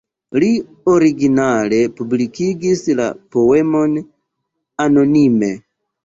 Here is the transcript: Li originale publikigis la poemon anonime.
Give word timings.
Li 0.43 0.47
originale 0.91 1.81
publikigis 1.99 2.81
la 2.99 3.05
poemon 3.35 3.93
anonime. 4.87 5.51